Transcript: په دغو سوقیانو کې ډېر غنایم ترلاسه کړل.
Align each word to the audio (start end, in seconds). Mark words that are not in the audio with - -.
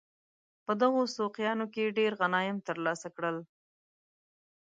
په 0.65 0.71
دغو 0.81 1.01
سوقیانو 1.17 1.65
کې 1.73 1.93
ډېر 1.97 2.11
غنایم 2.21 2.57
ترلاسه 2.67 3.07
کړل. 3.15 3.37